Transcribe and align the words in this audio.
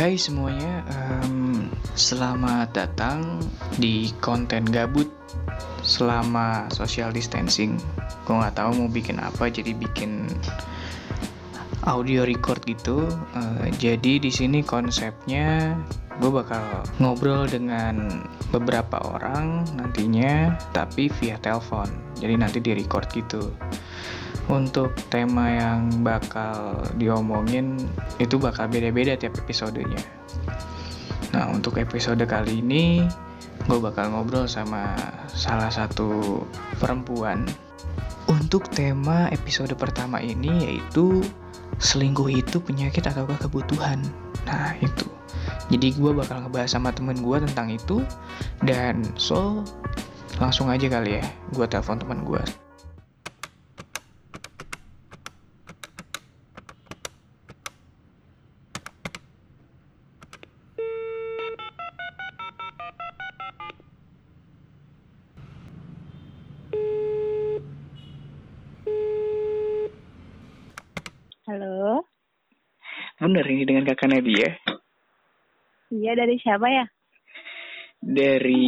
Hai 0.00 0.16
semuanya, 0.16 0.80
um, 0.96 1.68
selamat 1.92 2.72
datang 2.72 3.36
di 3.76 4.08
konten 4.24 4.64
gabut 4.64 5.04
selama 5.84 6.72
social 6.72 7.12
distancing. 7.12 7.76
Gue 8.24 8.40
nggak 8.40 8.56
tahu 8.56 8.80
mau 8.80 8.88
bikin 8.88 9.20
apa, 9.20 9.52
jadi 9.52 9.76
bikin 9.76 10.24
audio 11.84 12.24
record 12.24 12.64
gitu. 12.64 13.12
Uh, 13.36 13.68
jadi 13.76 14.16
di 14.16 14.32
sini 14.32 14.64
konsepnya 14.64 15.76
gue 16.16 16.32
bakal 16.32 16.64
ngobrol 16.96 17.44
dengan 17.44 18.24
beberapa 18.56 19.04
orang 19.04 19.68
nantinya, 19.76 20.56
tapi 20.72 21.12
via 21.20 21.36
telepon. 21.44 21.92
Jadi 22.16 22.40
nanti 22.40 22.56
di 22.64 22.72
record 22.72 23.04
gitu 23.12 23.52
untuk 24.50 24.90
tema 25.14 25.46
yang 25.46 26.02
bakal 26.02 26.82
diomongin 26.98 27.78
itu 28.18 28.34
bakal 28.34 28.66
beda-beda 28.66 29.14
tiap 29.14 29.38
episodenya. 29.38 30.02
Nah, 31.30 31.54
untuk 31.54 31.78
episode 31.78 32.20
kali 32.26 32.58
ini 32.58 33.06
gue 33.70 33.78
bakal 33.78 34.10
ngobrol 34.10 34.50
sama 34.50 34.98
salah 35.30 35.70
satu 35.70 36.42
perempuan. 36.82 37.46
Untuk 38.26 38.66
tema 38.74 39.30
episode 39.30 39.70
pertama 39.78 40.18
ini 40.18 40.50
yaitu 40.66 41.22
selingkuh 41.78 42.26
itu 42.34 42.58
penyakit 42.58 43.06
ataukah 43.06 43.38
kebutuhan. 43.38 44.02
Nah, 44.50 44.74
itu. 44.82 45.06
Jadi 45.70 45.94
gue 45.94 46.10
bakal 46.10 46.42
ngebahas 46.42 46.74
sama 46.74 46.90
temen 46.90 47.22
gue 47.22 47.38
tentang 47.46 47.70
itu 47.70 48.02
dan 48.66 49.06
so 49.14 49.62
langsung 50.42 50.66
aja 50.66 50.90
kali 50.90 51.22
ya 51.22 51.24
gue 51.54 51.66
telepon 51.70 52.02
teman 52.02 52.26
gue. 52.26 52.42
Halo. 71.50 72.06
Bener 73.18 73.42
ini 73.50 73.66
dengan 73.66 73.82
kakak 73.82 74.06
Nadia? 74.06 74.54
Iya, 75.90 76.12
dari 76.14 76.38
siapa 76.38 76.66
ya? 76.66 76.86
Dari 78.00 78.64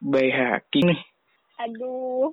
Bay 0.00 0.28
Haki 0.28 0.80
nih. 0.82 1.00
Aduh. 1.60 2.32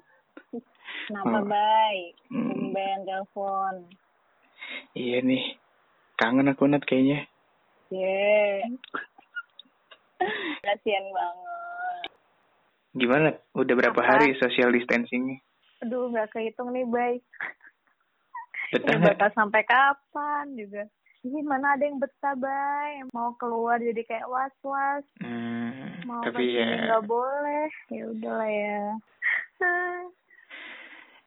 Kenapa, 1.05 1.37
Oh. 1.37 1.45
Bay? 1.45 1.97
Hmm. 2.31 2.49
Tumben 2.49 2.99
telepon. 3.03 3.75
Iya 4.95 5.19
nih. 5.21 5.43
Kangen 6.15 6.49
aku 6.49 6.65
Nat 6.65 6.83
kayaknya. 6.83 7.27
Ye. 7.89 8.63
Kasian 10.59 11.05
banget. 11.11 12.07
Gimana? 12.91 13.29
Udah 13.53 13.73
berapa 13.75 13.95
Apa? 13.95 14.09
hari 14.17 14.35
social 14.35 14.73
distancingnya? 14.73 15.39
Aduh, 15.79 16.11
nggak 16.11 16.33
kehitung 16.33 16.75
nih, 16.75 16.83
Bay. 16.85 17.13
Betah 18.69 18.95
nggak? 18.95 19.15
bakal 19.17 19.29
sampai 19.33 19.61
kapan 19.63 20.45
juga? 20.53 20.83
Ih, 21.19 21.43
mana 21.43 21.75
ada 21.75 21.83
yang 21.83 21.99
betah, 21.99 22.31
Bay? 22.31 23.03
Mau 23.11 23.35
keluar 23.35 23.75
jadi 23.75 24.07
kayak 24.07 24.31
was-was. 24.31 25.03
Hmm, 25.19 26.07
Mau 26.07 26.23
tapi 26.23 26.55
ya, 26.55 26.87
nggak 26.87 27.03
boleh. 27.03 27.67
Ya 27.91 28.03
udahlah 28.07 28.47
ya. 28.47 28.79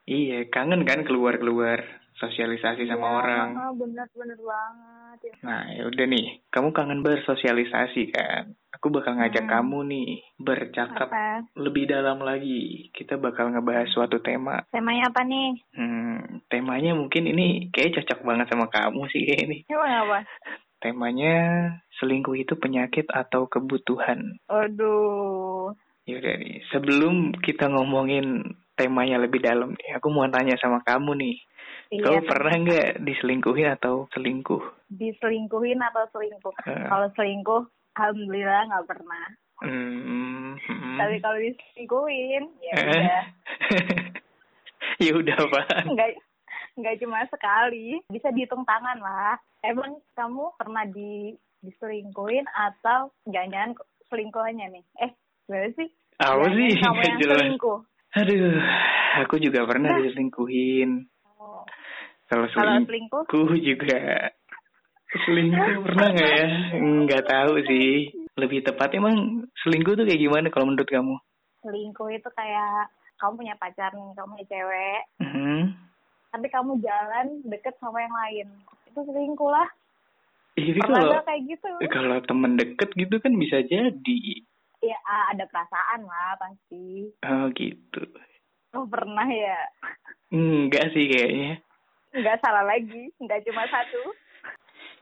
iya 0.09 0.48
kangen 0.48 0.89
kan 0.89 1.05
keluar-keluar 1.05 1.85
sosialisasi 2.17 2.89
sama 2.89 3.05
Iya, 3.05 3.17
orang. 3.20 3.48
ah, 3.61 3.73
bener-bener 3.77 4.41
banget. 4.41 5.19
Ya. 5.29 5.35
Nah, 5.45 5.63
ya 5.77 5.83
udah 5.85 6.07
nih, 6.09 6.27
kamu 6.48 6.73
kangen 6.73 7.01
bersosialisasi 7.05 8.03
kan? 8.17 8.57
Aku 8.83 8.91
bakal 8.91 9.14
ngajak 9.14 9.46
Hmm. 9.46 9.52
kamu 9.62 9.79
nih 9.86 10.08
bercakap 10.42 11.07
Apa? 11.07 11.46
lebih 11.55 11.86
dalam 11.86 12.18
lagi. 12.18 12.90
Kita 12.90 13.14
bakal 13.14 13.55
ngebahas 13.55 13.86
suatu 13.86 14.18
tema. 14.18 14.58
Temanya 14.74 15.07
apa 15.07 15.23
nih? 15.23 15.55
Hmm, 15.70 16.42
temanya 16.51 16.90
mungkin 16.90 17.30
ini 17.30 17.70
kayak 17.70 18.02
cocok 18.02 18.27
banget 18.27 18.51
sama 18.51 18.67
kamu 18.67 19.07
sih 19.07 19.23
kayak 19.23 19.46
ini. 19.46 19.58
Emang 19.70 19.86
apa? 20.02 20.18
Temanya 20.83 21.34
selingkuh 21.95 22.34
itu 22.34 22.58
penyakit 22.58 23.07
atau 23.07 23.46
kebutuhan. 23.46 24.42
Aduh. 24.51 25.70
Yaudah 26.02 26.34
nih, 26.42 26.67
sebelum 26.74 27.39
kita 27.39 27.70
ngomongin 27.70 28.42
temanya 28.74 29.23
lebih 29.23 29.39
dalam 29.39 29.78
nih, 29.78 29.95
aku 29.95 30.11
mau 30.11 30.27
tanya 30.27 30.58
sama 30.58 30.83
kamu 30.83 31.23
nih. 31.23 31.36
Iya, 31.95 32.02
Kamu 32.02 32.27
pernah 32.27 32.55
nggak 32.58 32.98
diselingkuhin 32.98 33.70
atau 33.70 34.11
selingkuh? 34.11 34.90
diselingkuhin 34.90 35.78
atau 35.78 36.02
selingkuh? 36.11 36.51
Eh. 36.67 36.86
Kalau 36.90 37.08
selingkuh, 37.14 37.62
alhamdulillah 37.95 38.61
nggak 38.67 38.86
pernah. 38.86 39.27
Hmm, 39.63 40.58
hmm. 40.58 40.97
Tapi 40.98 41.14
kalau 41.19 41.39
diselingkuhin, 41.39 42.45
ya 42.61 42.73
Eh. 42.73 42.83
udah. 42.83 43.23
ya 45.05 45.13
udah 45.14 45.39
pak. 45.47 45.67
Nggak 45.86 46.11
nggak 46.75 46.97
cuma 46.98 47.20
sekali, 47.29 48.01
bisa 48.08 48.29
dihitung 48.31 48.64
tangan 48.64 48.98
lah. 48.98 49.36
Emang 49.63 49.98
kamu 50.13 50.51
pernah 50.57 50.85
di 50.85 51.33
diselingkuhin 51.61 52.42
atau 52.48 53.14
jangan-jangan 53.25 53.79
selingkuhannya 54.08 54.67
nih? 54.73 54.85
Eh, 55.01 55.11
gimana 55.47 55.69
sih? 55.73 55.89
Jangan 56.19 56.51
sih? 56.51 56.69
Kamu 56.77 56.98
yang 57.01 57.19
jelas. 57.19 57.39
selingkuh. 57.39 57.79
Aduh, 58.13 58.57
aku 59.20 59.35
juga 59.39 59.61
pernah 59.64 59.89
Nah. 59.89 60.01
diselingkuhin. 60.01 60.91
Oh. 61.39 61.63
Kalau 62.27 62.47
Kalau 62.48 62.83
selingkuh? 62.83 63.25
selingkuh 63.25 63.51
juga 63.63 63.98
selingkuh 65.12 65.84
pernah 65.84 66.08
nggak 66.11 66.30
ya? 66.30 66.46
Nggak 66.80 67.24
tahu 67.28 67.52
sih. 67.64 68.11
Lebih 68.33 68.64
tepat 68.64 68.96
emang 68.96 69.45
selingkuh 69.61 69.92
tuh 69.95 70.05
kayak 70.08 70.20
gimana 70.20 70.48
kalau 70.48 70.68
menurut 70.68 70.89
kamu? 70.89 71.17
Selingkuh 71.61 72.08
itu 72.11 72.28
kayak 72.33 72.89
kamu 73.20 73.33
punya 73.39 73.55
pacar 73.55 73.90
nih, 73.92 74.11
kamu 74.17 74.28
punya 74.34 74.46
cewek, 74.51 75.01
Hmm. 75.22 75.62
tapi 76.34 76.46
kamu 76.51 76.80
jalan 76.83 77.27
deket 77.46 77.74
sama 77.78 78.02
yang 78.02 78.11
lain. 78.11 78.48
Itu 78.89 78.98
selingkuh 79.05 79.46
lah. 79.46 79.68
Tapi 80.52 80.74
Pernah 80.74 81.01
kalau 81.01 81.22
kayak 81.24 81.42
gitu? 81.48 81.70
kalau 81.89 82.18
temen 82.27 82.52
deket 82.58 82.90
gitu 82.92 83.14
kan 83.22 83.33
bisa 83.39 83.62
jadi. 83.62 84.20
Ya 84.83 84.98
ada 85.30 85.46
perasaan 85.46 86.02
lah 86.02 86.34
pasti. 86.36 87.08
Oh 87.22 87.46
gitu. 87.55 88.02
Oh 88.74 88.84
pernah 88.89 89.24
ya? 89.24 89.61
Enggak 90.34 90.90
sih 90.90 91.06
kayaknya. 91.06 91.62
Nggak 92.12 92.40
salah 92.42 92.67
lagi, 92.67 93.08
nggak 93.17 93.40
cuma 93.46 93.62
satu. 93.70 94.02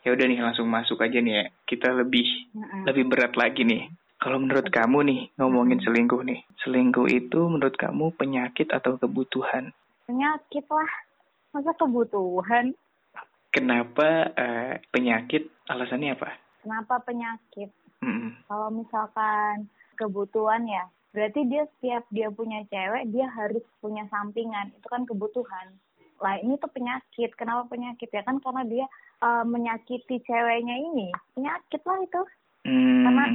Ya 0.00 0.16
udah 0.16 0.24
nih 0.24 0.40
langsung 0.40 0.66
masuk 0.68 1.04
aja 1.04 1.20
nih 1.20 1.34
ya. 1.36 1.44
Kita 1.68 1.92
lebih 1.92 2.24
Mm-mm. 2.56 2.88
lebih 2.88 3.04
berat 3.12 3.36
lagi 3.36 3.68
nih. 3.68 3.92
Kalau 4.20 4.36
menurut 4.36 4.68
kamu 4.68 4.98
nih 5.08 5.20
ngomongin 5.40 5.80
selingkuh 5.80 6.20
nih. 6.24 6.40
Selingkuh 6.64 7.08
itu 7.08 7.40
menurut 7.48 7.76
kamu 7.76 8.12
penyakit 8.16 8.68
atau 8.68 9.00
kebutuhan? 9.00 9.72
Penyakit 10.04 10.64
lah, 10.68 10.92
masa 11.56 11.72
kebutuhan? 11.76 12.76
Kenapa 13.48 14.28
eh, 14.36 14.80
penyakit? 14.92 15.48
Alasannya 15.68 16.16
apa? 16.16 16.36
Kenapa 16.60 17.00
penyakit? 17.00 17.72
Mm-mm. 18.04 18.44
Kalau 18.44 18.68
misalkan 18.72 19.68
kebutuhan 19.96 20.68
ya, 20.68 20.84
berarti 21.12 21.44
dia 21.48 21.64
setiap 21.76 22.04
dia 22.12 22.28
punya 22.32 22.64
cewek, 22.68 23.08
dia 23.12 23.28
harus 23.28 23.64
punya 23.80 24.04
sampingan. 24.08 24.72
Itu 24.76 24.86
kan 24.88 25.04
kebutuhan. 25.04 25.76
Lah 26.20 26.36
ini 26.40 26.60
tuh 26.60 26.68
penyakit. 26.68 27.32
Kenapa 27.36 27.68
penyakit 27.72 28.12
ya? 28.12 28.20
Kan 28.20 28.40
karena 28.44 28.68
dia 28.68 28.86
eh, 29.20 29.44
menyakiti 29.44 30.16
ceweknya 30.24 30.76
ini. 30.76 31.08
Penyakit 31.36 31.82
lah 31.84 31.98
itu. 32.00 32.22
Hmm. 32.64 33.04
Karena- 33.04 33.32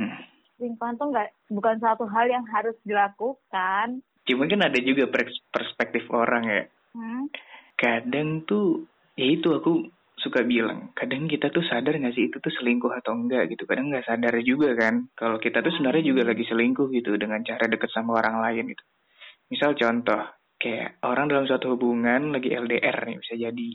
Selingkuhan 0.56 0.96
tuh 0.96 1.12
nggak 1.12 1.51
bukan 1.51 1.75
satu 1.84 2.07
hal 2.07 2.31
yang 2.31 2.47
harus 2.47 2.79
dilakukan. 2.88 4.00
Cuman 4.23 4.47
kan 4.47 4.62
ada 4.63 4.79
juga 4.79 5.03
pers- 5.12 5.44
perspektif 5.51 6.07
orang 6.09 6.47
ya. 6.47 6.63
Hmm? 6.96 7.28
Kadang 7.75 8.47
tuh, 8.47 8.87
ya 9.20 9.35
itu 9.35 9.52
aku 9.52 9.84
suka 10.16 10.47
bilang. 10.47 10.96
Kadang 10.96 11.28
kita 11.28 11.52
tuh 11.52 11.59
sadar 11.67 11.99
gak 11.99 12.16
sih 12.16 12.31
itu 12.31 12.40
tuh 12.40 12.55
selingkuh 12.55 12.88
atau 13.03 13.14
enggak 13.14 13.52
gitu. 13.52 13.67
Kadang 13.67 13.91
nggak 13.91 14.08
sadar 14.08 14.31
juga 14.41 14.72
kan. 14.79 15.11
Kalau 15.11 15.43
kita 15.43 15.59
tuh 15.59 15.76
sebenarnya 15.76 16.16
juga 16.16 16.23
lagi 16.23 16.47
selingkuh 16.47 16.88
gitu 16.96 17.20
dengan 17.20 17.43
cara 17.43 17.67
deket 17.67 17.91
sama 17.91 18.16
orang 18.16 18.40
lain 18.40 18.72
gitu. 18.72 18.84
Misal 19.52 19.76
contoh, 19.76 20.23
kayak 20.55 21.03
orang 21.03 21.28
dalam 21.28 21.46
suatu 21.46 21.76
hubungan 21.76 22.31
lagi 22.31 22.55
LDR 22.55 23.11
nih 23.11 23.17
bisa 23.20 23.35
jadi. 23.35 23.70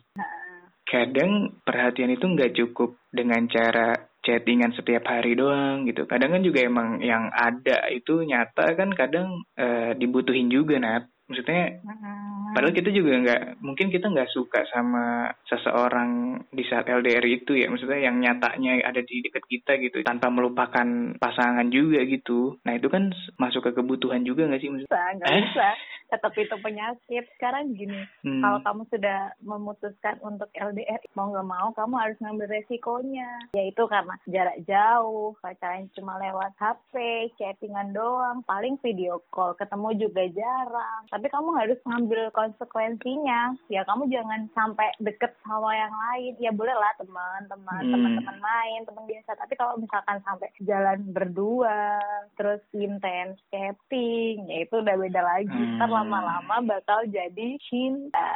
Kadang 0.91 1.63
perhatian 1.63 2.11
itu 2.11 2.27
nggak 2.27 2.51
cukup 2.53 2.99
dengan 3.15 3.47
cara 3.47 3.95
chattingan 4.21 4.75
setiap 4.75 5.07
hari 5.07 5.33
doang 5.33 5.87
gitu. 5.87 6.05
Kadang 6.05 6.35
kan 6.35 6.43
juga 6.43 6.61
emang 6.61 6.99
yang 6.99 7.31
ada 7.31 7.87
itu 7.89 8.21
nyata 8.21 8.75
kan 8.75 8.91
kadang 8.93 9.47
eh, 9.55 9.95
dibutuhin 9.95 10.51
juga 10.51 10.77
Nat. 10.77 11.07
Maksudnya 11.31 11.79
Hmm. 11.87 12.51
padahal 12.51 12.75
kita 12.75 12.91
juga 12.91 13.15
nggak 13.23 13.43
mungkin 13.63 13.95
kita 13.95 14.11
nggak 14.11 14.35
suka 14.35 14.67
sama 14.67 15.31
seseorang 15.47 16.11
di 16.51 16.67
saat 16.67 16.91
LDR 16.91 17.23
itu 17.23 17.55
ya. 17.55 17.71
Maksudnya 17.71 18.03
yang 18.03 18.19
nyatanya 18.19 18.83
ada 18.83 18.99
di 18.99 19.23
dekat 19.23 19.47
kita 19.47 19.79
gitu 19.79 20.03
tanpa 20.03 20.27
melupakan 20.27 20.85
pasangan 21.17 21.71
juga 21.71 22.03
gitu. 22.03 22.59
Nah 22.67 22.75
itu 22.75 22.91
kan 22.91 23.15
masuk 23.39 23.63
ke 23.63 23.79
kebutuhan 23.79 24.27
juga 24.27 24.51
nggak 24.51 24.59
sih? 24.59 24.69
Maksudnya, 24.69 24.91
bisa, 24.91 25.15
nggak 25.15 25.31
Eh? 25.31 25.43
bisa. 25.47 25.69
Tetap 26.11 26.35
itu 26.35 26.57
penyakit. 26.59 27.25
Sekarang 27.39 27.73
gini 27.73 28.03
hmm. 28.27 28.43
kalau 28.43 28.59
kamu 28.67 28.83
sudah 28.91 29.21
memutuskan 29.41 30.19
untuk 30.27 30.51
LDR 30.53 30.99
mau 31.15 31.31
nggak 31.31 31.47
mau 31.47 31.69
kamu 31.73 31.95
harus 31.97 32.19
ngambil 32.19 32.47
resikonya. 32.51 33.31
Yaitu 33.55 33.87
karena 33.87 34.19
jarak 34.27 34.59
jauh 34.67 35.39
pacaran 35.39 35.87
cuma 35.95 36.19
lewat 36.19 36.53
HP 36.59 36.95
chattingan 37.39 37.95
doang 37.95 38.43
paling 38.45 38.77
video 38.83 39.23
call 39.31 39.55
ketemu 39.55 39.95
juga 39.97 40.27
jarang. 40.35 41.03
Tapi 41.09 41.27
kamu 41.31 41.51
harus 41.55 41.79
ngambil 41.87 42.35
konsekuensinya. 42.35 43.55
Ya 43.71 43.87
kamu 43.87 44.11
jangan 44.11 44.51
sampai 44.53 44.91
deket 44.99 45.33
sama 45.47 45.71
yang 45.73 45.95
lain. 45.95 46.35
Ya 46.43 46.51
boleh 46.51 46.75
lah 46.75 46.93
teman-teman 46.99 47.83
hmm. 47.87 47.93
teman-teman 47.95 48.39
main 48.43 48.81
teman 48.83 49.05
biasa. 49.07 49.39
Tapi 49.39 49.55
kalau 49.55 49.79
misalkan 49.79 50.19
sampai 50.27 50.51
jalan 50.67 50.99
berdua 51.15 52.03
terus 52.35 52.61
intens 52.75 53.39
chatting 53.55 54.49
ya 54.51 54.67
itu 54.67 54.75
udah 54.75 54.97
beda 54.99 55.23
lagi. 55.23 55.55
Hmm. 55.55 55.79
ntar 55.79 56.00
lama-lama 56.01 56.65
bakal 56.65 57.05
jadi 57.13 57.61
cinta. 57.61 58.33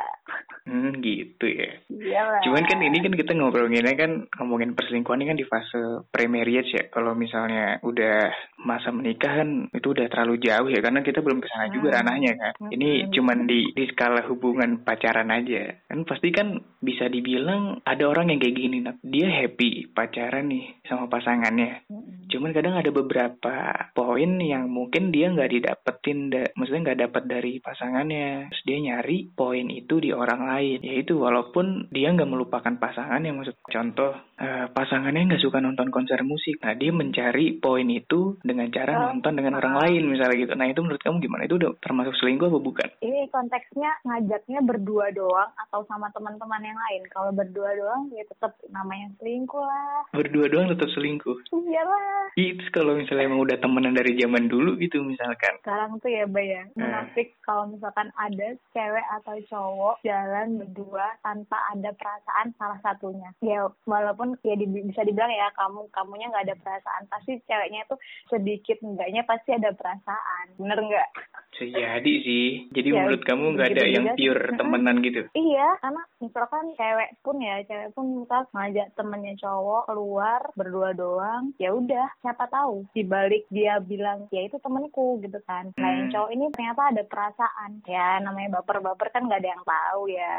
Hmm, 0.68 1.00
gitu 1.00 1.48
ya. 1.48 1.80
Iya 1.88 2.44
Cuman 2.44 2.64
kan 2.68 2.80
ini 2.80 3.00
kan 3.00 3.12
kita 3.16 3.32
ngobrolinnya 3.32 3.96
kan 3.96 4.28
ngomongin 4.40 4.76
perselingkuhan 4.76 5.20
ini 5.24 5.28
kan 5.32 5.38
di 5.40 5.46
fase 5.48 6.04
pre-marriage 6.12 6.76
ya. 6.76 6.84
Kalau 6.92 7.16
misalnya 7.16 7.80
udah 7.80 8.28
masa 8.60 8.92
menikah 8.92 9.40
kan 9.40 9.68
itu 9.72 9.96
udah 9.96 10.08
terlalu 10.12 10.40
jauh 10.44 10.68
ya 10.68 10.80
karena 10.84 11.00
kita 11.00 11.24
belum 11.24 11.40
ke 11.40 11.48
sana 11.48 11.72
hmm. 11.72 11.74
juga 11.80 11.88
ranahnya 12.00 12.32
kan. 12.36 12.52
Hmm. 12.60 12.70
Ini 12.72 13.08
cuman 13.16 13.48
di 13.48 13.72
di 13.72 13.84
skala 13.88 14.28
hubungan 14.28 14.84
pacaran 14.84 15.32
aja. 15.32 15.72
Kan 15.88 16.04
pasti 16.04 16.28
kan 16.32 16.60
bisa 16.84 17.08
dibilang 17.08 17.80
ada 17.88 18.04
orang 18.04 18.28
yang 18.28 18.40
kayak 18.44 18.56
gini, 18.60 18.84
dia 19.00 19.28
happy 19.32 19.88
pacaran 19.96 20.52
nih 20.52 20.84
sama 20.84 21.08
pasangannya. 21.08 21.88
Hmm. 21.88 22.03
Cuman 22.34 22.50
kadang 22.50 22.74
ada 22.74 22.90
beberapa 22.90 23.54
poin 23.94 24.42
yang 24.42 24.66
mungkin 24.66 25.14
dia 25.14 25.30
nggak 25.30 25.54
didapetin, 25.54 26.34
da 26.34 26.42
maksudnya 26.58 26.90
nggak 26.90 27.00
dapat 27.06 27.22
dari 27.30 27.62
pasangannya. 27.62 28.50
Terus 28.50 28.64
dia 28.66 28.78
nyari 28.82 29.30
poin 29.30 29.70
itu 29.70 30.02
di 30.02 30.10
orang 30.10 30.50
lain. 30.50 30.82
Yaitu 30.82 31.22
walaupun 31.22 31.94
dia 31.94 32.10
nggak 32.10 32.26
melupakan 32.26 32.74
pasangannya, 32.74 33.30
maksud 33.30 33.54
contoh 33.70 34.18
uh, 34.38 34.66
pasangannya 34.70 35.34
nggak 35.34 35.44
suka 35.44 35.58
nonton 35.62 35.90
konser 35.94 36.20
musik. 36.26 36.58
Nah 36.62 36.74
dia 36.74 36.90
mencari 36.90 37.56
poin 37.58 37.86
itu 37.90 38.38
dengan 38.42 38.70
cara 38.70 38.92
oh. 38.98 39.00
nonton 39.12 39.34
dengan 39.38 39.58
orang 39.58 39.74
lain 39.86 40.10
misalnya 40.10 40.36
gitu. 40.38 40.52
Nah 40.54 40.66
itu 40.70 40.80
menurut 40.82 41.02
kamu 41.02 41.22
gimana? 41.22 41.46
Itu 41.46 41.56
udah 41.58 41.70
termasuk 41.78 42.14
selingkuh 42.18 42.48
apa 42.50 42.60
bukan? 42.60 42.88
Ini 43.02 43.30
konteksnya 43.30 43.90
ngajaknya 44.06 44.60
berdua 44.64 45.10
doang 45.14 45.50
atau 45.68 45.82
sama 45.86 46.10
teman-teman 46.14 46.62
yang 46.62 46.78
lain. 46.78 47.02
Kalau 47.10 47.30
berdua 47.34 47.70
doang 47.76 48.10
ya 48.14 48.24
tetap 48.26 48.56
namanya 48.70 49.10
selingkuh 49.20 49.62
lah. 49.62 50.06
Berdua 50.14 50.46
doang 50.50 50.70
tetap 50.70 50.88
selingkuh. 50.94 51.36
Iyalah. 51.54 52.34
Itu 52.38 52.64
kalau 52.74 52.98
misalnya 52.98 53.30
emang 53.30 53.42
udah 53.46 53.56
temenan 53.58 53.94
dari 53.94 54.16
zaman 54.18 54.50
dulu 54.50 54.76
gitu 54.80 55.02
misalkan. 55.02 55.58
Sekarang 55.62 55.98
tuh 55.98 56.10
ya 56.10 56.24
Bay 56.24 56.50
ya, 56.50 56.64
eh. 56.64 56.66
munafik 56.76 57.28
uh. 57.30 57.40
kalau 57.46 57.64
misalkan 57.70 58.08
ada 58.16 58.56
cewek 58.72 59.06
atau 59.20 59.36
cowok 59.50 59.96
jalan 60.02 60.60
berdua 60.60 61.06
tanpa 61.22 61.58
ada 61.72 61.90
perasaan 61.94 62.54
salah 62.56 62.78
satunya. 62.82 63.30
Ya 63.44 63.68
walaupun 63.84 64.23
ya 64.40 64.54
di, 64.56 64.66
bisa 64.68 65.04
dibilang 65.04 65.32
ya 65.32 65.52
kamu 65.52 65.88
kamunya 65.92 66.26
nggak 66.32 66.44
ada 66.50 66.56
perasaan, 66.60 67.02
pasti 67.12 67.36
ceweknya 67.44 67.84
tuh 67.86 67.98
sedikit 68.32 68.80
enggaknya 68.80 69.22
pasti 69.28 69.50
ada 69.52 69.70
perasaan. 69.76 70.46
Bener 70.56 70.78
nggak? 70.80 71.10
Jadi 71.54 72.12
sih. 72.26 72.48
Jadi 72.74 72.88
ya, 72.90 72.96
menurut 72.98 73.22
kamu 73.22 73.44
nggak 73.54 73.70
ada 73.76 73.84
yang 73.86 74.06
pure 74.18 74.44
temenan 74.58 74.96
gitu? 75.04 75.22
Iya, 75.36 75.68
karena 75.78 76.02
misalkan 76.18 76.64
cewek 76.74 77.10
pun 77.22 77.36
ya, 77.38 77.56
cewek 77.68 77.88
pun 77.94 78.06
misal 78.24 78.42
ngajak 78.50 78.88
temennya 78.98 79.34
cowok 79.38 79.82
keluar 79.86 80.40
berdua 80.58 80.90
doang, 80.96 81.54
ya 81.60 81.70
udah 81.70 82.10
siapa 82.24 82.50
tahu 82.50 82.88
dibalik 82.96 83.46
dia 83.52 83.78
bilang 83.78 84.26
ya 84.34 84.46
itu 84.46 84.58
temenku 84.58 85.22
gitu 85.22 85.38
kan. 85.46 85.70
Nah 85.78 85.90
yang 85.94 86.08
hmm. 86.10 86.14
cowok 86.14 86.30
ini 86.34 86.44
ternyata 86.50 86.82
ada 86.90 87.02
perasaan. 87.06 87.70
Ya 87.86 88.18
namanya 88.22 88.60
baper-baper 88.60 89.08
kan 89.14 89.26
nggak 89.28 89.40
ada 89.42 89.50
yang 89.54 89.64
tahu 89.64 90.02
ya 90.10 90.34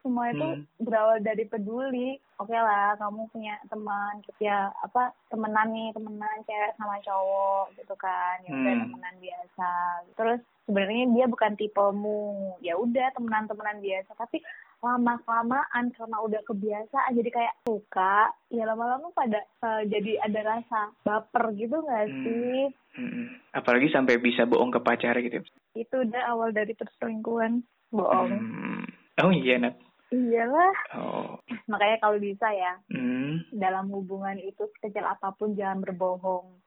semua 0.00 0.32
itu 0.32 0.42
hmm. 0.42 0.64
berawal 0.80 1.18
dari 1.20 1.44
peduli 1.44 2.16
oke 2.40 2.48
okay 2.48 2.60
lah 2.60 2.96
kamu 2.96 3.28
punya 3.30 3.54
teman 3.68 4.14
ya 4.40 4.72
apa 4.80 5.12
temenan 5.28 5.68
nih 5.72 5.92
temenan 5.92 6.38
cewek 6.48 6.72
sama 6.80 6.96
cowok 7.04 7.76
gitu 7.76 7.94
kan 8.00 8.40
ya 8.48 8.50
udah 8.56 8.72
hmm. 8.72 8.82
temenan 8.88 9.16
biasa 9.20 9.70
terus 10.16 10.40
sebenarnya 10.64 11.04
dia 11.12 11.26
bukan 11.26 11.52
tipemu 11.58 12.22
ya 12.62 12.74
udah 12.78 13.06
temenan-temenan 13.18 13.82
biasa 13.82 14.10
tapi 14.14 14.38
lama 14.80 15.20
kelamaan 15.28 15.92
karena 15.92 16.16
udah 16.24 16.40
kebiasaan 16.48 17.12
jadi 17.12 17.30
kayak 17.34 17.54
suka 17.68 18.32
ya 18.48 18.64
lama-lama 18.64 19.12
pada 19.12 19.44
uh, 19.60 19.84
jadi 19.84 20.24
ada 20.24 20.40
rasa 20.56 20.80
baper 21.04 21.52
gitu 21.58 21.84
nggak 21.84 22.06
hmm. 22.08 22.22
sih 22.24 22.60
hmm. 22.96 23.26
apalagi 23.52 23.92
sampai 23.92 24.16
bisa 24.16 24.48
bohong 24.48 24.72
ke 24.72 24.80
pacar 24.80 25.20
gitu 25.20 25.44
itu 25.76 25.96
udah 26.00 26.22
awal 26.32 26.48
dari 26.54 26.72
perselingkuhan 26.72 27.60
bohong 27.92 28.30
hmm. 28.32 28.82
oh 29.20 29.32
iya 29.36 29.60
Nat 29.60 29.89
Iyalah. 30.10 30.74
Oh. 30.98 31.38
Makanya 31.70 32.02
kalau 32.02 32.18
bisa 32.18 32.50
ya, 32.50 32.74
hmm. 32.90 33.54
dalam 33.54 33.86
hubungan 33.94 34.36
itu 34.42 34.66
sekecil 34.78 35.06
apa 35.06 35.30
pun 35.38 35.54
jangan 35.54 35.82
berbohong. 35.86 36.58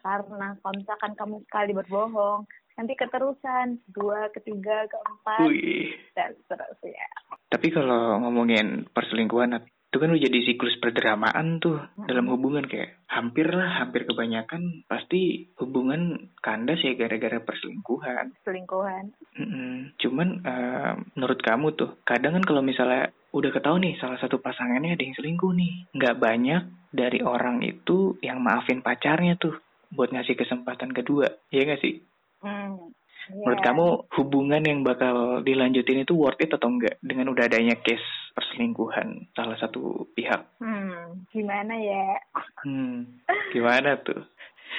Karena 0.00 0.56
kalau 0.60 0.74
misalkan 0.76 1.12
kamu 1.16 1.36
sekali 1.48 1.72
berbohong, 1.76 2.48
nanti 2.76 2.92
keterusan 2.96 3.80
dua, 3.92 4.32
ketiga, 4.32 4.88
keempat, 4.88 5.48
Wih. 5.48 5.92
dan 6.16 6.32
seterusnya. 6.44 7.08
Tapi 7.52 7.68
kalau 7.72 8.20
ngomongin 8.24 8.88
perselingkuhan, 8.92 9.60
itu 9.90 9.98
kan 9.98 10.14
udah 10.14 10.22
jadi 10.22 10.38
siklus 10.46 10.78
perdramaan 10.78 11.58
tuh 11.58 11.82
hmm. 11.82 12.06
dalam 12.06 12.30
hubungan 12.30 12.62
kayak 12.62 13.02
hampir 13.10 13.50
lah 13.50 13.82
hampir 13.82 14.06
kebanyakan 14.06 14.86
pasti 14.86 15.50
hubungan 15.58 16.30
kandas 16.38 16.78
ya 16.86 16.94
gara-gara 16.94 17.42
perselingkuhan 17.42 18.38
selingkuhan 18.46 19.10
mm 19.34 19.98
cuman 19.98 20.28
uh, 20.46 20.94
menurut 21.18 21.42
kamu 21.42 21.74
tuh 21.74 21.98
kadang 22.06 22.38
kan 22.38 22.46
kalau 22.46 22.62
misalnya 22.62 23.10
udah 23.34 23.50
ketahui 23.50 23.82
nih 23.82 23.94
salah 23.98 24.22
satu 24.22 24.38
pasangannya 24.38 24.94
ada 24.94 25.02
yang 25.02 25.18
selingkuh 25.18 25.52
nih 25.58 25.90
nggak 25.90 26.18
banyak 26.22 26.62
dari 26.94 27.18
orang 27.26 27.58
itu 27.66 28.14
yang 28.22 28.38
maafin 28.38 28.86
pacarnya 28.86 29.34
tuh 29.42 29.58
buat 29.90 30.14
ngasih 30.14 30.38
kesempatan 30.38 30.94
kedua 30.94 31.34
ya 31.50 31.66
nggak 31.66 31.82
sih 31.82 31.98
hmm. 32.46 32.94
Yeah. 33.30 33.46
Menurut 33.46 33.60
kamu 33.62 33.86
hubungan 34.16 34.62
yang 34.64 34.80
bakal 34.82 35.46
dilanjutin 35.46 36.02
itu 36.02 36.18
worth 36.18 36.40
it 36.42 36.50
atau 36.50 36.66
enggak 36.66 36.98
dengan 36.98 37.30
udah 37.30 37.46
adanya 37.46 37.78
case 37.78 38.02
perselingkuhan 38.34 39.30
salah 39.34 39.56
satu 39.58 40.06
pihak? 40.14 40.42
Hmm, 40.62 41.26
gimana 41.34 41.74
ya? 41.76 42.18
Hmm, 42.64 43.06
gimana 43.54 43.98
tuh? 44.02 44.20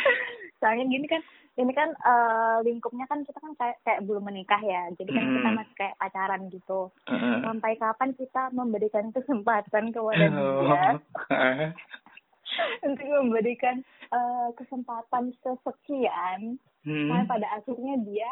Soalnya 0.61 0.85
gini 0.87 1.07
kan, 1.09 1.21
ini 1.57 1.73
kan 1.73 1.89
uh, 2.05 2.61
lingkupnya 2.61 3.09
kan 3.09 3.25
kita 3.25 3.39
kan 3.41 3.53
kayak 3.57 3.77
kayak 3.83 4.03
belum 4.05 4.27
menikah 4.29 4.61
ya, 4.61 4.89
jadi 4.95 5.09
kan 5.09 5.25
hmm. 5.25 5.33
kita 5.35 5.49
masih 5.57 5.75
kayak 5.75 5.97
pacaran 5.97 6.41
gitu. 6.53 6.81
Uh. 7.09 7.41
Sampai 7.41 7.75
kapan 7.81 8.11
kita 8.15 8.43
memberikan 8.53 9.09
kesempatan 9.11 9.91
kepada 9.91 10.25
dia? 10.29 10.99
Uh. 11.29 11.71
untuk 12.85 13.07
memberikan 13.07 13.83
uh, 14.11 14.49
kesempatan 14.55 15.33
sesekian 15.41 16.59
hmm. 16.83 17.07
Nah, 17.09 17.23
pada 17.25 17.47
akhirnya 17.57 17.95
dia 18.05 18.31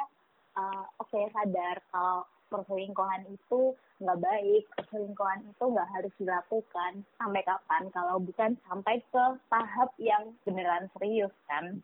uh, 0.57 0.85
oke 0.99 1.09
okay, 1.09 1.25
sadar 1.31 1.79
kalau 1.91 2.25
perselingkuhan 2.49 3.29
itu 3.29 3.77
nggak 4.01 4.19
baik, 4.19 4.63
perselingkuhan 4.75 5.45
itu 5.45 5.63
nggak 5.63 5.89
harus 5.93 6.13
dilakukan 6.17 6.93
sampai 7.21 7.41
kapan 7.45 7.83
kalau 7.93 8.17
bukan 8.19 8.57
sampai 8.67 8.99
ke 9.13 9.25
tahap 9.47 9.89
yang 10.01 10.33
beneran 10.43 10.89
serius 10.97 11.33
kan. 11.47 11.79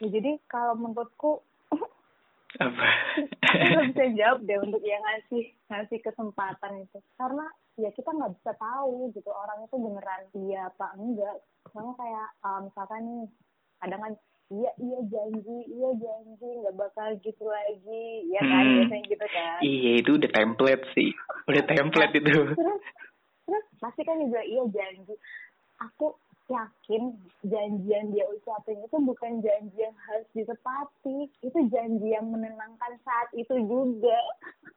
Ya, 0.00 0.08
jadi 0.08 0.38
kalau 0.46 0.78
menurutku 0.78 1.42
apa? 2.56 2.86
bisa 3.92 4.04
jawab 4.16 4.38
deh 4.48 4.58
untuk 4.62 4.80
yang 4.80 5.02
ngasih 5.04 5.52
ngasih 5.68 5.98
kesempatan 6.00 6.88
itu 6.88 6.98
karena 7.20 7.46
ya 7.76 7.92
kita 7.92 8.08
nggak 8.08 8.32
bisa 8.40 8.52
tahu 8.56 9.12
gitu 9.12 9.28
orang 9.28 9.66
itu 9.66 9.76
beneran 9.76 10.22
dia 10.32 10.72
apa 10.72 10.96
enggak. 10.96 11.36
Soalnya 11.72 11.94
kayak 12.00 12.28
um, 12.46 12.60
misalkan 12.70 13.02
nih 13.04 13.24
kadang 13.76 14.00
kan 14.00 14.12
iya 14.46 14.70
iya 14.78 15.00
janji 15.10 15.58
iya 15.66 15.90
janji 15.98 16.48
nggak 16.62 16.76
bakal 16.78 17.08
gitu 17.22 17.44
lagi. 17.46 18.06
Ya 18.30 18.40
kan 18.42 18.62
hmm. 18.62 18.74
biasanya 18.78 19.04
gitu 19.10 19.26
kan. 19.26 19.58
Iya 19.62 19.90
itu 20.02 20.10
udah 20.14 20.30
template 20.30 20.84
sih. 20.94 21.10
Udah 21.50 21.62
template 21.66 22.14
itu. 22.14 22.30
Terus 22.54 22.82
terus 23.46 23.66
pasti 23.82 24.02
kan 24.06 24.22
juga 24.22 24.42
iya 24.46 24.62
janji. 24.70 25.14
Aku 25.82 26.14
yakin 26.46 27.10
janji 27.42 27.90
yang 27.90 28.14
dia 28.14 28.22
ucapin 28.30 28.78
itu 28.78 28.96
bukan 29.02 29.42
janji 29.42 29.78
yang 29.82 29.96
harus 30.06 30.26
ditepati. 30.30 31.18
Itu 31.42 31.58
janji 31.66 32.14
yang 32.14 32.30
menenangkan 32.30 33.02
saat 33.02 33.28
itu 33.34 33.54
juga. 33.66 34.18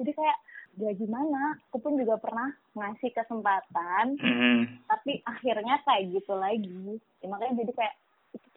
Jadi 0.01 0.11
kayak 0.17 0.37
ya 0.81 0.91
gimana? 0.97 1.61
Aku 1.69 1.77
pun 1.77 1.93
juga 1.93 2.17
pernah 2.17 2.49
ngasih 2.73 3.13
kesempatan. 3.13 4.17
Mm. 4.17 4.81
tapi 4.89 5.21
akhirnya 5.29 5.77
kayak 5.85 6.09
gitu 6.09 6.33
lagi. 6.33 6.97
Ya, 7.21 7.27
makanya 7.29 7.61
jadi 7.61 7.73
kayak 7.77 7.95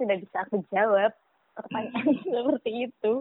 tidak 0.02 0.18
bisa 0.26 0.37
aku 0.42 0.56
jawab 0.75 1.12
pertanyaan 1.52 2.06
hmm. 2.16 2.25
seperti 2.35 2.71
itu. 2.88 3.12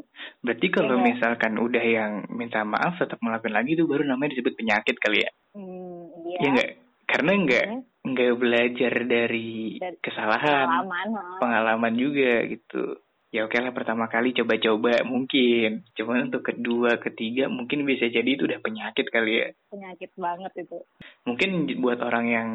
Berarti 0.42 0.68
kalau 0.72 0.96
ya. 1.00 1.04
misalkan 1.04 1.54
udah 1.60 1.84
yang 1.84 2.12
minta 2.32 2.64
maaf 2.64 2.98
tetap 2.98 3.20
melakukan 3.20 3.54
lagi 3.54 3.76
itu 3.76 3.84
baru 3.86 4.08
namanya 4.08 4.36
disebut 4.36 4.54
penyakit 4.56 4.96
kali 4.98 5.24
ya? 5.24 5.32
Hmm, 5.56 6.08
iya. 6.26 6.38
Ya 6.40 6.48
enggak? 6.56 6.72
Karena 7.06 7.32
enggak 7.36 7.66
hmm. 7.68 7.82
enggak 8.08 8.32
belajar 8.40 8.94
dari, 9.04 9.52
dari 9.78 9.98
kesalahan, 10.00 10.68
pengalaman, 10.68 11.08
pengalaman 11.44 11.94
juga 11.96 12.48
gitu. 12.48 12.98
ya 13.32 13.48
oke 13.48 13.56
lah 13.64 13.72
pertama 13.72 14.12
kali 14.12 14.36
coba-coba 14.36 15.08
mungkin. 15.08 15.88
Cuman 15.96 16.28
untuk 16.28 16.52
kedua, 16.52 17.00
ketiga 17.00 17.48
mungkin 17.48 17.88
bisa 17.88 18.12
jadi 18.12 18.28
itu 18.28 18.44
udah 18.44 18.60
penyakit 18.60 19.08
kali 19.08 19.40
ya. 19.40 19.48
Penyakit 19.72 20.12
banget 20.20 20.52
itu. 20.68 20.84
Mungkin 21.24 21.64
buat 21.80 22.04
orang 22.04 22.26
yang 22.28 22.48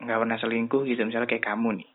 nggak 0.00 0.20
pernah 0.24 0.38
selingkuh 0.40 0.88
gitu, 0.88 1.04
misalnya 1.04 1.28
kayak 1.28 1.44
kamu 1.52 1.84
nih. 1.84 1.91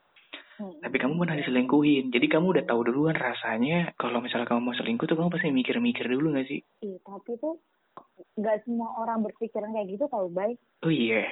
Hmm. 0.58 0.74
Tapi 0.82 0.96
kamu 0.98 1.22
pernah 1.22 1.38
diselingkuhin, 1.38 2.10
jadi 2.10 2.26
kamu 2.34 2.46
udah 2.58 2.64
tahu 2.66 2.82
duluan 2.90 3.14
rasanya 3.14 3.94
kalau 3.94 4.26
misalnya 4.26 4.50
kamu 4.50 4.62
mau 4.66 4.74
selingkuh 4.74 5.06
tuh 5.06 5.14
kamu 5.14 5.30
pasti 5.30 5.54
mikir-mikir 5.54 6.10
dulu 6.10 6.34
gak 6.34 6.50
sih? 6.50 6.66
Iya, 6.82 6.98
tapi 7.06 7.38
tuh 7.38 7.62
nggak 8.38 8.66
semua 8.66 8.94
orang 9.02 9.26
berpikiran 9.26 9.74
kayak 9.74 9.90
gitu 9.94 10.06
tau 10.10 10.30
baik. 10.30 10.58
Oh 10.86 10.94
iya, 10.94 11.26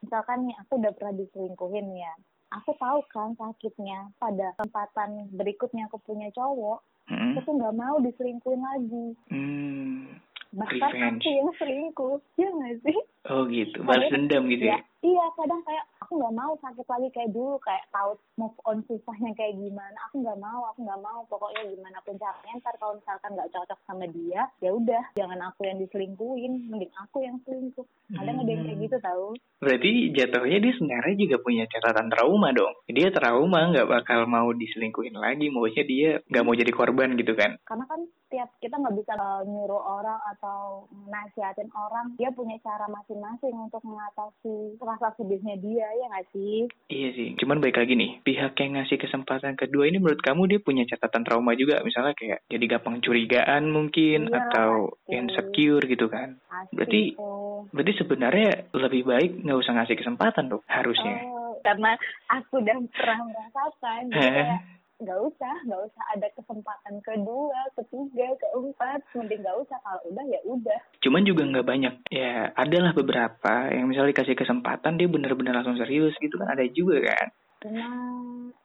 Misalkan 0.00 0.48
nih 0.48 0.56
aku 0.64 0.80
udah 0.80 0.92
pernah 0.96 1.14
diselingkuhin 1.16 1.88
ya. 1.92 2.12
Aku 2.50 2.74
tahu 2.80 3.04
kan 3.12 3.36
sakitnya 3.38 4.10
pada 4.18 4.56
kesempatan 4.58 5.30
berikutnya 5.30 5.86
aku 5.86 6.02
punya 6.02 6.32
cowok. 6.34 6.82
Hmm. 7.06 7.36
Aku 7.36 7.38
tuh 7.46 7.54
nggak 7.60 7.76
mau 7.76 7.96
diselingkuhin 8.02 8.62
lagi. 8.64 9.06
Hmm. 9.30 10.18
Bahkan 10.50 10.82
Revenge. 10.82 11.20
aku 11.20 11.30
yang 11.30 11.50
selingkuh. 11.54 12.16
Iya 12.34 12.48
nggak 12.50 12.74
sih? 12.82 12.98
Oh 13.22 13.44
gitu, 13.46 13.84
balas 13.84 14.08
dendam 14.08 14.48
gitu 14.48 14.64
ya? 14.64 14.74
Ya, 14.74 14.78
iya 15.04 15.24
kadang 15.36 15.60
kayak 15.60 15.84
aku 16.00 16.16
nggak 16.16 16.34
mau 16.34 16.56
sakit 16.56 16.82
lagi 16.82 17.08
kayak 17.12 17.30
dulu 17.30 17.60
kayak 17.60 17.84
tahu 17.90 18.16
move 18.34 18.56
on 18.64 18.80
susahnya 18.82 19.30
kayak 19.32 19.54
gimana 19.54 19.94
aku 20.08 20.18
nggak 20.18 20.40
mau 20.40 20.66
aku 20.66 20.82
nggak 20.82 20.98
mau 20.98 21.20
pokoknya 21.28 21.68
gimana 21.68 22.00
pun 22.00 22.16
caranya 22.16 22.58
ntar 22.58 22.74
kalau 22.76 22.96
misalkan 22.96 23.30
nggak 23.30 23.52
cocok 23.52 23.78
sama 23.84 24.08
dia 24.08 24.42
ya 24.58 24.70
udah 24.72 25.02
jangan 25.14 25.38
aku 25.44 25.60
yang 25.62 25.78
diselingkuhin 25.78 26.52
mending 26.66 26.90
aku 26.98 27.16
yang 27.20 27.36
selingkuh 27.40 27.84
ada 28.10 28.26
nggak 28.26 28.42
ada 28.42 28.50
yang 28.50 28.62
kayak 28.64 28.74
Hmm. 28.74 28.86
gitu 28.88 28.96
tahu 28.98 29.26
Berarti 29.60 29.90
jatuhnya 30.10 30.58
dia 30.58 30.72
sebenarnya 30.72 31.14
juga 31.20 31.36
punya 31.38 31.64
catatan 31.68 32.08
trauma 32.08 32.48
dong. 32.50 32.72
Dia 32.88 33.12
trauma 33.12 33.68
nggak 33.68 33.84
bakal 33.86 34.24
mau 34.24 34.48
diselingkuhin 34.50 35.12
lagi, 35.12 35.52
maksudnya 35.52 35.84
dia 35.84 36.10
nggak 36.26 36.42
mau 36.42 36.56
jadi 36.56 36.72
korban 36.72 37.12
gitu 37.14 37.36
kan? 37.36 37.60
karena 37.62 37.84
kan 37.84 38.00
tiap 38.40 38.56
kita 38.56 38.72
nggak 38.74 38.96
bisa 38.96 39.12
uh, 39.12 39.44
nyuruh 39.44 39.76
orang 39.92 40.16
atau 40.26 40.88
nasihatin 41.04 41.68
orang 41.70 42.16
dia 42.16 42.32
punya 42.32 42.56
cara 42.58 42.88
masing-masing 42.88 43.52
untuk 43.52 43.84
mengatasi 43.84 44.80
rasa 44.80 45.12
sedihnya 45.14 45.60
dia 45.60 45.84
ya 45.84 46.08
nggak 46.08 46.28
sih 46.30 46.64
Iya 46.88 47.08
sih. 47.12 47.28
Cuman 47.36 47.60
baik 47.60 47.76
lagi 47.76 47.92
nih, 47.92 48.18
pihak 48.20 48.56
yang 48.56 48.74
ngasih 48.74 48.96
kesempatan 48.96 49.54
kedua 49.54 49.84
ini 49.84 49.96
menurut 49.96 50.18
kamu 50.18 50.48
dia 50.48 50.58
punya 50.58 50.82
catatan 50.84 51.22
trauma 51.22 51.52
juga, 51.52 51.80
misalnya 51.80 52.12
kayak 52.12 52.40
jadi 52.46 52.64
gampang 52.66 52.98
curigaan 52.98 53.68
mungkin 53.68 54.26
Iya, 54.26 54.40
atau 54.42 54.70
pasti. 54.96 55.12
insecure 55.12 55.84
gitu 55.84 56.08
kan? 56.08 56.40
Asli 56.48 56.72
Berarti- 56.72 57.12
tuh. 57.14 57.68
Berarti 57.70 57.92
sebenarnya 57.94 58.50
lebih 58.72 59.02
baik 59.04 59.30
nggak 59.38 59.60
usah 59.60 59.72
ngasih 59.74 59.96
kesempatan 59.96 60.48
dong, 60.48 60.64
harusnya. 60.66 61.20
Oh, 61.26 61.54
karena 61.60 61.92
aku 62.26 62.58
udah 62.58 62.76
pernah 62.90 63.18
merasakan 63.22 64.02
Eh. 64.08 64.14
kayak 64.16 64.48
nggak 65.00 65.18
usah 65.18 65.54
nggak 65.64 65.80
usah 65.82 66.02
ada 66.12 66.28
kesempatan 66.30 66.94
kedua 67.00 67.60
ketiga 67.74 68.36
keempat 68.36 69.00
mending 69.12 69.40
nggak 69.40 69.58
usah 69.58 69.78
kalau 69.80 70.00
udah 70.06 70.24
ya 70.24 70.40
udah 70.44 70.80
Cuman 71.00 71.24
juga 71.24 71.48
nggak 71.48 71.64
banyak. 71.64 71.94
Ya, 72.12 72.52
adalah 72.52 72.92
beberapa 72.92 73.72
yang 73.72 73.88
misalnya 73.88 74.12
dikasih 74.12 74.36
kesempatan 74.36 75.00
dia 75.00 75.08
bener-bener 75.08 75.56
langsung 75.56 75.74
serius 75.74 76.12
gitu 76.20 76.36
kan 76.36 76.52
ada 76.52 76.64
juga 76.68 77.00
kan. 77.02 77.28
cuma 77.60 77.88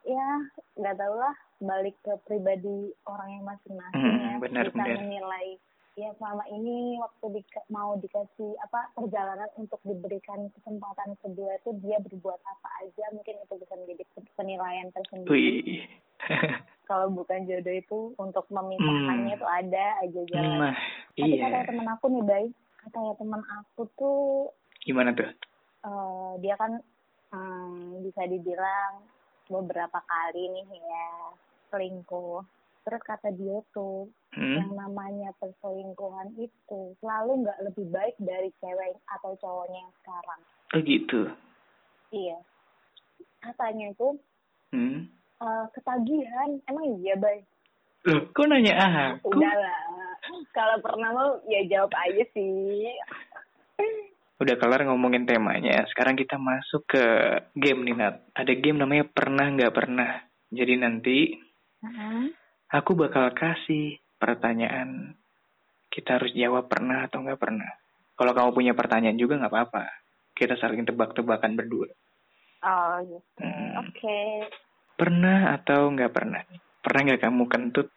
ya 0.04 0.28
nggak 0.74 0.96
tahu 0.96 1.14
lah 1.16 1.36
balik 1.58 1.96
ke 2.00 2.12
pribadi 2.24 2.92
orang 3.04 3.28
yang 3.30 3.44
masing-masing 3.44 3.92
Hmm, 3.92 4.20
ya 4.20 4.36
benar, 4.36 4.64
bisa 4.68 4.76
benar. 4.76 4.96
menilai 5.00 5.48
ya 5.96 6.12
selama 6.16 6.44
ini 6.48 6.96
waktu 6.96 7.40
di- 7.40 7.64
mau 7.68 7.96
dikasih 7.96 8.52
apa 8.58 8.92
perjalanan 8.92 9.48
untuk 9.56 9.80
diberikan 9.82 10.48
kesempatan 10.52 11.16
kedua 11.20 11.56
itu 11.56 11.72
dia 11.80 11.96
berbuat 12.00 12.36
apa 12.38 12.68
aja 12.84 13.04
mungkin 13.12 13.36
itu 13.36 13.54
bisa 13.56 13.74
menjadi 13.76 14.04
penilaian 14.32 14.88
tersendiri 14.92 15.32
Wih. 15.32 15.84
Kalau 16.84 17.10
bukan 17.10 17.44
jodoh 17.44 17.74
itu 17.74 17.98
untuk 18.16 18.46
memisahkannya 18.46 19.32
Hmm. 19.32 19.38
itu 19.38 19.46
ada 19.46 19.86
aja 20.00 20.20
jalan. 20.28 20.58
nah, 20.60 20.76
Tapi 21.12 21.32
iya. 21.32 21.42
kata 21.42 21.68
teman 21.68 21.88
aku 21.88 22.06
nih, 22.08 22.22
Bay, 22.22 22.44
katanya 22.78 23.12
teman 23.16 23.42
aku 23.42 23.82
tuh 23.94 24.20
Gimana 24.80 25.10
tuh? 25.10 25.26
eh, 25.82 26.32
dia 26.40 26.54
kan 26.54 26.78
hmm, 27.30 28.02
bisa 28.02 28.22
dibilang 28.24 29.02
beberapa 29.46 29.98
kali 29.98 30.50
nih 30.52 30.66
ya 30.76 31.08
selingkuh. 31.68 32.42
Terus 32.82 33.02
kata 33.02 33.30
dia 33.30 33.58
tuh 33.70 34.06
yang 34.36 34.68
Hmm? 34.68 34.78
namanya 34.78 35.34
perselingkuhan 35.36 36.36
itu 36.36 36.80
selalu 37.00 37.42
nggak 37.42 37.62
lebih 37.64 37.86
baik 37.88 38.14
dari 38.20 38.52
cewek 38.56 38.94
atau 39.10 39.34
cowoknya 39.36 39.80
yang 39.80 39.94
sekarang. 39.98 40.40
Oh 40.70 40.80
gitu. 40.80 41.20
Iya. 42.10 42.38
Katanya 43.40 43.90
itu 43.90 44.08
Hmm? 44.70 45.08
Eh, 45.42 45.64
ketagihan. 45.74 46.50
Emang 46.68 46.86
iya, 47.00 47.14
Bay? 47.18 47.44
Loh, 48.06 48.22
kok 48.30 48.46
nanya 48.46 48.74
aku? 48.78 49.34
Udah 49.34 49.54
lah. 49.58 49.80
Kalau 50.54 50.78
pernah 50.78 51.10
mau 51.10 51.30
ya 51.50 51.60
jawab 51.66 51.90
aja 51.94 52.22
sih. 52.34 52.86
Udah 54.36 54.54
kelar 54.60 54.84
ngomongin 54.86 55.26
temanya. 55.26 55.88
Sekarang 55.90 56.14
kita 56.14 56.36
masuk 56.36 56.86
ke 56.86 57.04
game 57.56 57.82
nih, 57.88 57.96
Nat. 57.96 58.14
Ada 58.36 58.52
game 58.54 58.78
namanya 58.78 59.08
Pernah 59.08 59.46
Nggak 59.48 59.74
Pernah. 59.74 60.12
Jadi 60.54 60.74
nanti 60.78 61.18
aku 62.70 62.94
bakal 62.94 63.34
kasih 63.34 63.98
pertanyaan. 64.20 65.18
Kita 65.90 66.20
harus 66.20 66.30
jawab 66.36 66.68
pernah 66.68 67.08
atau 67.08 67.24
nggak 67.24 67.40
pernah. 67.40 67.70
Kalau 68.16 68.32
kamu 68.36 68.50
punya 68.52 68.72
pertanyaan 68.76 69.18
juga 69.18 69.40
nggak 69.40 69.52
apa-apa. 69.52 69.84
Kita 70.36 70.54
saling 70.60 70.84
tebak-tebakan 70.84 71.56
berdua. 71.56 71.88
Oh 72.62 72.94
gitu. 73.02 73.40
Hmm. 73.40 73.72
Oke. 73.82 74.20
Pernah 74.96 75.60
atau 75.60 75.92
nggak 75.92 76.12
pernah? 76.12 76.40
Pernah 76.80 77.00
nggak 77.04 77.22
kamu 77.28 77.44
kentut 77.52 77.92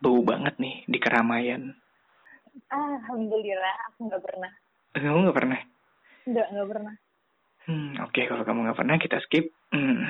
bau 0.00 0.24
banget 0.24 0.56
nih 0.56 0.80
di 0.88 0.96
keramaian? 0.96 1.76
Alhamdulillah 2.72 3.74
aku 3.92 4.08
nggak 4.08 4.22
pernah. 4.24 4.52
Kamu 4.96 5.28
nggak 5.28 5.36
pernah? 5.36 5.60
Nggak 6.24 6.46
nggak 6.48 6.68
pernah. 6.72 6.94
Hmm, 7.68 8.00
oke 8.00 8.20
kalau 8.24 8.48
kamu 8.48 8.64
nggak 8.64 8.78
pernah 8.80 8.96
kita 8.96 9.20
skip. 9.28 9.52
Hmm. 9.68 10.08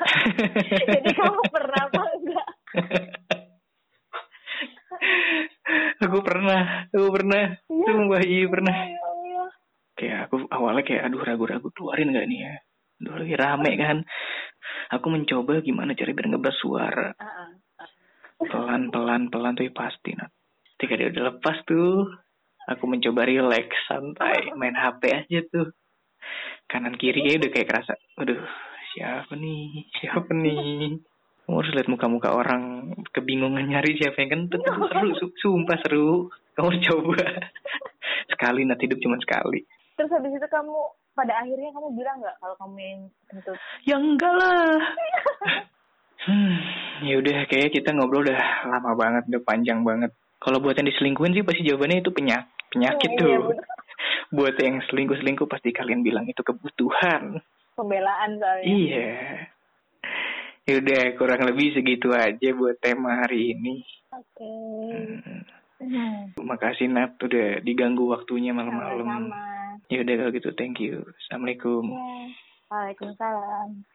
Jadi 0.96 1.10
kamu 1.12 1.40
pernah 1.52 1.80
apa 1.84 2.02
enggak? 2.16 2.48
aku 6.08 6.18
pernah, 6.24 6.88
aku 6.88 7.08
pernah. 7.12 7.44
Iya. 7.68 7.84
Sumpah 7.84 8.22
iya 8.24 8.46
pernah. 8.48 8.76
Ya 8.80 9.00
Allah. 9.04 9.50
Kayak 9.96 10.18
aku 10.28 10.34
awalnya 10.48 10.84
kayak 10.88 11.12
aduh 11.12 11.20
ragu-ragu 11.20 11.68
keluarin 11.76 12.16
nggak 12.16 12.28
nih 12.32 12.38
ya. 12.48 12.54
Aduh 13.04 13.14
lagi 13.20 13.36
rame 13.36 13.72
kan. 13.76 13.96
Aku 14.94 15.06
mencoba 15.10 15.58
gimana 15.62 15.98
cara 15.98 16.14
biar 16.14 16.26
nggak 16.30 16.44
bersuara. 16.44 17.10
Pelan 18.36 18.92
pelan 18.92 19.32
pelan 19.32 19.54
tapi 19.56 19.72
pasti 19.74 20.14
nah. 20.14 20.28
Ketika 20.76 20.94
dia 21.00 21.08
udah 21.08 21.24
lepas 21.34 21.56
tuh, 21.64 22.12
aku 22.68 22.84
mencoba 22.84 23.24
relax 23.24 23.72
santai 23.88 24.52
main 24.54 24.76
HP 24.76 25.02
aja 25.10 25.40
tuh. 25.48 25.72
Kanan 26.68 26.98
kiri 26.98 27.22
kayak 27.22 27.38
udah 27.42 27.50
kayak 27.54 27.68
kerasa, 27.70 27.94
aduh 28.18 28.42
siapa 28.92 29.32
nih, 29.38 29.86
siapa 30.02 30.30
nih. 30.34 30.98
Kamu 31.46 31.62
harus 31.62 31.72
lihat 31.78 31.86
muka-muka 31.86 32.34
orang 32.34 32.90
kebingungan 33.14 33.70
nyari 33.70 33.94
siapa 33.94 34.18
yang 34.18 34.30
kentut. 34.34 34.66
Seru, 34.66 35.14
su- 35.14 35.36
sumpah 35.38 35.78
seru. 35.78 36.26
Kamu 36.58 36.74
harus 36.74 36.82
coba. 36.90 37.22
sekali 38.34 38.66
nanti 38.66 38.90
hidup 38.90 38.98
cuma 38.98 39.16
sekali. 39.22 39.62
Terus 39.96 40.10
habis 40.12 40.32
itu 40.32 40.46
kamu 40.46 40.76
pada 41.12 41.32
akhirnya 41.40 41.72
kamu 41.72 41.88
bilang 41.96 42.16
nggak 42.20 42.36
kalau 42.36 42.54
kamu 42.60 42.76
yang 42.78 43.00
kentut? 43.26 43.56
Ya 43.84 43.96
enggak 43.96 44.32
lah. 44.32 44.76
Hmm, 46.16 46.58
ya 47.06 47.22
udah 47.22 47.46
kayak 47.46 47.70
kita 47.70 47.94
ngobrol 47.94 48.26
udah 48.26 48.66
lama 48.66 48.98
banget, 48.98 49.30
udah 49.30 49.42
panjang 49.46 49.86
banget. 49.86 50.10
Kalau 50.42 50.58
buat 50.58 50.74
yang 50.74 50.90
diselingkuhin 50.90 51.38
sih 51.38 51.46
pasti 51.46 51.62
jawabannya 51.62 52.02
itu 52.02 52.10
penyak 52.10 52.50
penyakit 52.74 53.10
Oh, 53.14 53.18
tuh. 53.20 53.28
iya, 53.30 53.38
bener. 53.46 53.66
buat 54.36 54.54
yang 54.58 54.76
selingkuh-selingkuh 54.90 55.46
pasti 55.46 55.70
kalian 55.70 56.02
bilang 56.02 56.26
itu 56.26 56.42
kebutuhan. 56.42 57.38
Pembelaan 57.78 58.42
soalnya. 58.42 58.66
Iya. 58.66 59.10
Ya 60.66 60.74
udah 60.82 61.02
kurang 61.14 61.46
lebih 61.46 61.78
segitu 61.78 62.10
aja 62.10 62.48
buat 62.58 62.74
tema 62.82 63.22
hari 63.22 63.54
ini. 63.54 63.86
Oke. 64.10 64.50
Hmm. 64.90 65.46
Hmm. 65.78 66.18
Makasih 66.42 66.90
Nat 66.90 67.22
udah 67.22 67.62
diganggu 67.62 68.10
waktunya 68.10 68.50
malam-malam. 68.50 69.06
Sama-sama. 69.06 69.55
Ya 69.86 70.02
udah 70.02 70.14
kalau 70.18 70.32
gitu 70.34 70.50
thank 70.58 70.82
you. 70.82 71.06
Assalamualaikum. 71.22 71.94
Ya. 71.94 72.10
Waalaikumsalam. 72.66 73.86